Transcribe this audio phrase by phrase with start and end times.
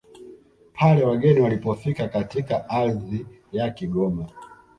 [0.73, 4.29] pale wageni walipofika katika ardhi ya Kigoma